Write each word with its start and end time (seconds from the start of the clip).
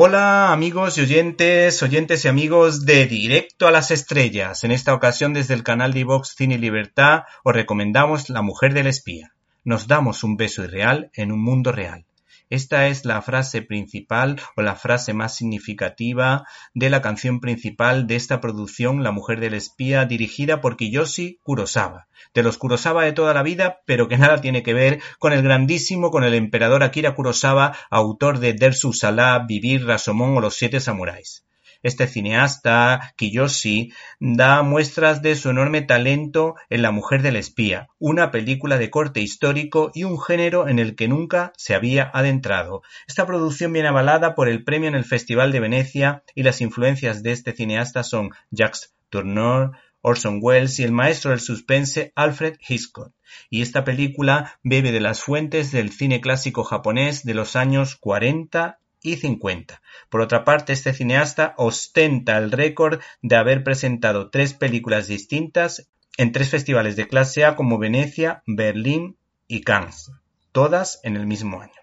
Hola 0.00 0.52
amigos 0.52 0.96
y 0.96 1.00
oyentes, 1.00 1.82
oyentes 1.82 2.24
y 2.24 2.28
amigos 2.28 2.86
de 2.86 3.06
Directo 3.06 3.66
a 3.66 3.72
las 3.72 3.90
Estrellas. 3.90 4.62
En 4.62 4.70
esta 4.70 4.94
ocasión 4.94 5.32
desde 5.32 5.54
el 5.54 5.64
canal 5.64 5.92
de 5.92 6.04
Vox 6.04 6.36
Cine 6.36 6.54
y 6.54 6.58
Libertad 6.58 7.22
os 7.42 7.52
recomendamos 7.52 8.30
La 8.30 8.40
Mujer 8.40 8.74
del 8.74 8.86
Espía. 8.86 9.34
Nos 9.64 9.88
damos 9.88 10.22
un 10.22 10.36
beso 10.36 10.62
irreal 10.62 11.10
en 11.14 11.32
un 11.32 11.42
mundo 11.42 11.72
real. 11.72 12.06
Esta 12.50 12.86
es 12.88 13.04
la 13.04 13.20
frase 13.20 13.60
principal 13.60 14.40
o 14.56 14.62
la 14.62 14.74
frase 14.74 15.12
más 15.12 15.36
significativa 15.36 16.46
de 16.72 16.88
la 16.88 17.02
canción 17.02 17.40
principal 17.40 18.06
de 18.06 18.16
esta 18.16 18.40
producción 18.40 19.02
La 19.02 19.12
mujer 19.12 19.40
del 19.40 19.52
espía 19.52 20.06
dirigida 20.06 20.62
por 20.62 20.76
Kiyoshi 20.76 21.40
Kurosawa, 21.42 22.08
de 22.32 22.42
los 22.42 22.56
Kurosawa 22.56 23.04
de 23.04 23.12
toda 23.12 23.34
la 23.34 23.42
vida, 23.42 23.80
pero 23.84 24.08
que 24.08 24.16
nada 24.16 24.40
tiene 24.40 24.62
que 24.62 24.72
ver 24.72 25.00
con 25.18 25.32
el 25.32 25.42
grandísimo, 25.42 26.10
con 26.10 26.24
el 26.24 26.34
emperador 26.34 26.82
Akira 26.82 27.14
Kurosawa, 27.14 27.76
autor 27.90 28.38
de 28.38 28.54
Dersu 28.54 28.94
Salah, 28.94 29.44
Vivir, 29.46 29.84
Rasomón 29.84 30.36
o 30.36 30.40
Los 30.40 30.56
Siete 30.56 30.80
Samuráis. 30.80 31.47
Este 31.82 32.08
cineasta, 32.08 33.14
Kiyoshi, 33.16 33.92
da 34.18 34.62
muestras 34.62 35.22
de 35.22 35.36
su 35.36 35.50
enorme 35.50 35.82
talento 35.82 36.56
en 36.70 36.82
La 36.82 36.90
mujer 36.90 37.22
del 37.22 37.36
espía, 37.36 37.88
una 37.98 38.32
película 38.32 38.78
de 38.78 38.90
corte 38.90 39.20
histórico 39.20 39.92
y 39.94 40.02
un 40.02 40.20
género 40.20 40.68
en 40.68 40.80
el 40.80 40.96
que 40.96 41.06
nunca 41.06 41.52
se 41.56 41.76
había 41.76 42.10
adentrado. 42.12 42.82
Esta 43.06 43.26
producción 43.26 43.72
viene 43.72 43.88
avalada 43.88 44.34
por 44.34 44.48
el 44.48 44.64
premio 44.64 44.88
en 44.88 44.96
el 44.96 45.04
Festival 45.04 45.52
de 45.52 45.60
Venecia 45.60 46.24
y 46.34 46.42
las 46.42 46.60
influencias 46.60 47.22
de 47.22 47.30
este 47.30 47.52
cineasta 47.52 48.02
son 48.02 48.30
Jacques 48.50 48.94
Tourneur, 49.08 49.72
Orson 50.00 50.40
Welles 50.42 50.78
y 50.78 50.84
el 50.84 50.92
maestro 50.92 51.30
del 51.30 51.40
suspense 51.40 52.12
Alfred 52.14 52.56
Hitchcock. 52.66 53.12
Y 53.50 53.62
esta 53.62 53.84
película 53.84 54.58
bebe 54.62 54.90
de 54.90 55.00
las 55.00 55.22
fuentes 55.22 55.70
del 55.70 55.92
cine 55.92 56.20
clásico 56.20 56.64
japonés 56.64 57.24
de 57.24 57.34
los 57.34 57.56
años 57.56 57.96
40 57.96 58.78
y 59.02 59.16
50. 59.16 59.80
Por 60.08 60.20
otra 60.20 60.44
parte, 60.44 60.72
este 60.72 60.92
cineasta 60.92 61.54
ostenta 61.56 62.36
el 62.38 62.50
récord 62.50 63.00
de 63.22 63.36
haber 63.36 63.64
presentado 63.64 64.30
tres 64.30 64.54
películas 64.54 65.06
distintas 65.06 65.88
en 66.16 66.32
tres 66.32 66.50
festivales 66.50 66.96
de 66.96 67.08
clase 67.08 67.44
A 67.44 67.56
como 67.56 67.78
Venecia, 67.78 68.42
Berlín 68.46 69.16
y 69.46 69.62
Cannes, 69.62 70.10
todas 70.52 71.00
en 71.04 71.16
el 71.16 71.26
mismo 71.26 71.60
año. 71.60 71.80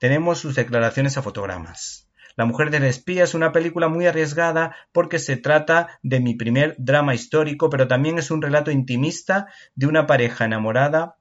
Tenemos 0.00 0.38
sus 0.38 0.54
declaraciones 0.54 1.16
a 1.16 1.22
fotogramas. 1.22 2.08
La 2.36 2.44
mujer 2.44 2.70
del 2.70 2.84
espía 2.84 3.24
es 3.24 3.32
una 3.32 3.50
película 3.50 3.88
muy 3.88 4.06
arriesgada 4.06 4.76
porque 4.92 5.18
se 5.18 5.38
trata 5.38 5.98
de 6.02 6.20
mi 6.20 6.34
primer 6.34 6.74
drama 6.78 7.14
histórico, 7.14 7.70
pero 7.70 7.88
también 7.88 8.18
es 8.18 8.30
un 8.30 8.42
relato 8.42 8.70
intimista 8.70 9.46
de 9.74 9.86
una 9.86 10.06
pareja 10.06 10.44
enamorada 10.44 11.16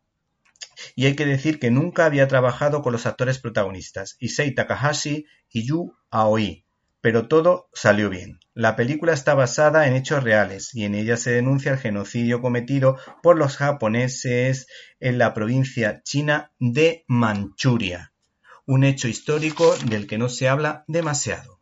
y 0.96 1.06
hay 1.06 1.16
que 1.16 1.26
decir 1.26 1.60
que 1.60 1.72
nunca 1.72 2.06
había 2.06 2.28
trabajado 2.28 2.82
con 2.82 2.94
los 2.94 3.06
actores 3.06 3.40
protagonistas, 3.40 4.18
Issei 4.20 4.54
Takahashi 4.54 5.26
y 5.50 5.68
Yu 5.68 5.94
Aoi, 6.12 6.66
pero 7.06 7.28
todo 7.28 7.70
salió 7.72 8.10
bien. 8.10 8.40
La 8.54 8.76
película 8.76 9.14
está 9.14 9.36
basada 9.36 9.86
en 9.88 9.96
hechos 9.96 10.24
reales 10.24 10.74
y 10.74 10.86
en 10.86 10.96
ella 10.96 11.18
se 11.18 11.32
denuncia 11.32 11.72
el 11.72 11.78
genocidio 11.78 12.42
cometido 12.42 12.98
por 13.22 13.38
los 13.38 13.58
japoneses 13.58 14.68
en 15.00 15.18
la 15.18 15.34
provincia 15.34 16.02
china 16.04 16.52
de 16.58 17.04
Manchuria, 17.08 18.14
un 18.66 18.84
hecho 18.84 19.08
histórico 19.08 19.76
del 19.86 20.08
que 20.08 20.18
no 20.18 20.30
se 20.30 20.50
habla 20.50 20.84
demasiado. 20.88 21.62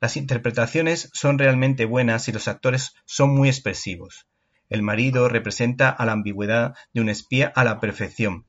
Las 0.00 0.16
interpretaciones 0.16 1.10
son 1.12 1.38
realmente 1.38 1.84
buenas 1.84 2.28
y 2.28 2.32
los 2.32 2.48
actores 2.48 2.94
son 3.04 3.34
muy 3.34 3.48
expresivos. 3.48 4.26
El 4.70 4.82
marido 4.82 5.28
representa 5.28 5.90
a 5.90 6.06
la 6.06 6.12
ambigüedad 6.12 6.74
de 6.94 7.00
un 7.00 7.08
espía 7.08 7.52
a 7.54 7.64
la 7.64 7.80
perfección, 7.80 8.46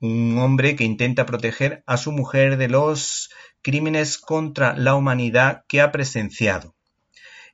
un 0.00 0.38
hombre 0.38 0.76
que 0.76 0.84
intenta 0.84 1.26
proteger 1.26 1.82
a 1.86 1.96
su 1.96 2.12
mujer 2.12 2.56
de 2.56 2.68
los 2.68 3.30
crímenes 3.62 4.18
contra 4.18 4.76
la 4.76 4.94
humanidad 4.94 5.64
que 5.68 5.80
ha 5.80 5.92
presenciado. 5.92 6.74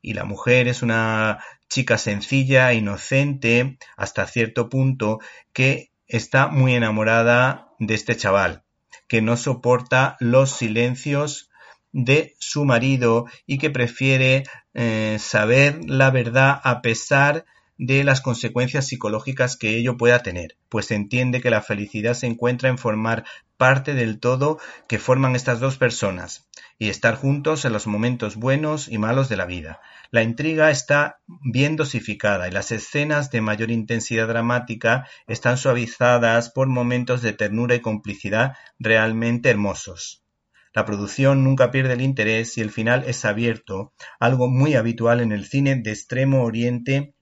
Y 0.02 0.12
la 0.12 0.24
mujer 0.24 0.68
es 0.68 0.82
una 0.82 1.42
chica 1.68 1.96
sencilla, 1.96 2.72
inocente, 2.72 3.78
hasta 3.96 4.26
cierto 4.26 4.68
punto, 4.68 5.20
que 5.52 5.90
está 6.06 6.48
muy 6.48 6.74
enamorada 6.74 7.68
de 7.78 7.94
este 7.94 8.16
chaval, 8.16 8.62
que 9.08 9.22
no 9.22 9.36
soporta 9.36 10.16
los 10.20 10.50
silencios 10.50 11.50
de 11.92 12.34
su 12.38 12.64
marido 12.64 13.26
y 13.46 13.58
que 13.58 13.70
prefiere 13.70 14.44
eh, 14.74 15.16
saber 15.20 15.80
la 15.86 16.10
verdad 16.10 16.60
a 16.62 16.82
pesar 16.82 17.36
de 17.36 17.44
las 17.76 18.20
consecuencias 18.20 18.86
psicológicas 18.86 19.56
que 19.56 19.76
ello 19.76 19.96
pueda 19.96 20.22
tener, 20.22 20.56
pues 20.68 20.90
entiende 20.90 21.40
que 21.40 21.50
la 21.50 21.62
felicidad 21.62 22.14
se 22.14 22.26
encuentra 22.26 22.68
en 22.68 22.78
formar 22.78 23.24
parte 23.56 23.94
del 23.94 24.20
todo 24.20 24.58
que 24.88 24.98
forman 24.98 25.36
estas 25.36 25.60
dos 25.60 25.76
personas 25.76 26.48
y 26.78 26.88
estar 26.88 27.16
juntos 27.16 27.64
en 27.64 27.72
los 27.72 27.86
momentos 27.86 28.36
buenos 28.36 28.88
y 28.88 28.98
malos 28.98 29.28
de 29.28 29.36
la 29.36 29.46
vida. 29.46 29.80
La 30.10 30.22
intriga 30.22 30.70
está 30.70 31.18
bien 31.26 31.76
dosificada 31.76 32.48
y 32.48 32.50
las 32.50 32.72
escenas 32.72 33.30
de 33.30 33.40
mayor 33.40 33.70
intensidad 33.70 34.28
dramática 34.28 35.08
están 35.26 35.56
suavizadas 35.56 36.50
por 36.50 36.68
momentos 36.68 37.22
de 37.22 37.32
ternura 37.32 37.74
y 37.74 37.80
complicidad 37.80 38.56
realmente 38.78 39.50
hermosos. 39.50 40.24
La 40.72 40.84
producción 40.84 41.44
nunca 41.44 41.70
pierde 41.70 41.92
el 41.94 42.00
interés 42.00 42.58
y 42.58 42.60
el 42.60 42.70
final 42.70 43.04
es 43.06 43.24
abierto, 43.24 43.92
algo 44.18 44.48
muy 44.48 44.74
habitual 44.74 45.20
en 45.20 45.30
el 45.30 45.46
cine 45.46 45.76
de 45.76 45.90
extremo 45.90 46.42
oriente 46.42 47.14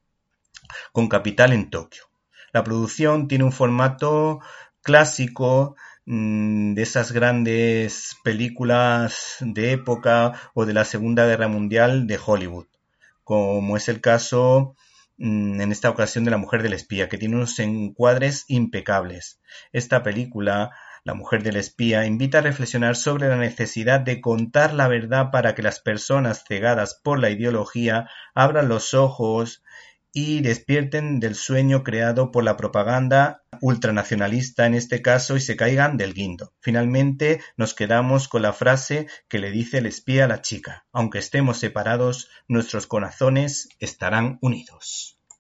con 0.93 1.09
capital 1.09 1.53
en 1.53 1.71
Tokio. 1.71 2.05
La 2.53 2.65
producción 2.65 3.29
tiene 3.29 3.45
un 3.45 3.53
formato 3.53 4.41
clásico 4.83 5.77
mm, 6.07 6.75
de 6.75 6.83
esas 6.83 7.13
grandes 7.13 8.17
películas 8.23 9.37
de 9.41 9.73
época 9.73 10.35
o 10.55 10.67
de 10.67 10.75
la 10.75 10.85
Segunda 10.85 11.27
Guerra 11.27 11.49
Mundial 11.49 12.07
de 12.07 12.19
Hollywood, 12.25 12.67
como 13.25 13.77
es 13.77 13.89
el 13.89 14.01
caso 14.01 14.77
mm, 15.19 15.61
en 15.61 15.73
esta 15.73 15.91
ocasión 15.91 16.25
de 16.25 16.31
La 16.31 16.37
Mujer 16.37 16.63
del 16.63 16.75
Espía, 16.75 17.09
que 17.09 17.19
tiene 17.19 17.37
unos 17.37 17.59
encuadres 17.59 18.45
impecables. 18.49 19.41
Esta 19.73 20.03
película 20.03 20.73
la 21.05 21.15
mujer 21.15 21.43
del 21.43 21.57
espía 21.57 22.07
invita 22.07 22.39
a 22.39 22.43
reflexionar 22.43 22.95
sobre 22.95 23.29
la 23.29 23.37
necesidad 23.37 23.99
de 23.99 24.21
contar 24.21 24.73
la 24.73 24.87
verdad 24.87 25.33
para 25.33 25.53
que 25.57 25.63
las 25.63 25.81
personas 25.81 26.45
cegadas 26.47 27.01
por 27.03 27.19
la 27.19 27.31
ideología 27.31 28.09
abran 28.35 28.69
los 28.69 28.95
ojos 28.95 29.65
y 30.13 30.41
despierten 30.41 31.21
del 31.21 31.35
sueño 31.35 31.83
creado 31.83 32.31
por 32.31 32.45
la 32.45 32.57
propaganda 32.57 33.43
ultranacionalista 33.61 34.67
en 34.67 34.75
este 34.75 35.03
caso 35.03 35.37
y 35.37 35.41
se 35.41 35.57
caigan 35.57 35.97
del 35.97 36.15
guindo. 36.15 36.53
Finalmente 36.61 37.41
nos 37.57 37.75
quedamos 37.75 38.29
con 38.29 38.43
la 38.43 38.53
frase 38.53 39.07
que 39.29 39.39
le 39.39 39.51
dice 39.51 39.79
el 39.79 39.87
espía 39.87 40.25
a 40.25 40.29
la 40.29 40.43
chica, 40.43 40.85
aunque 40.93 41.19
estemos 41.19 41.59
separados, 41.59 42.29
nuestros 42.49 42.87
corazones 42.87 43.69
estarán 43.79 44.39
unidos. 44.43 45.19